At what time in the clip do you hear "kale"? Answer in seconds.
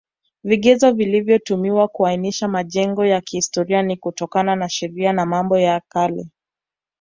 5.87-6.27